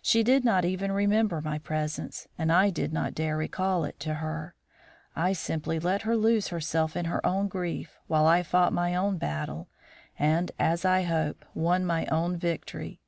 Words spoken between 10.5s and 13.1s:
as I hope, won my own victory.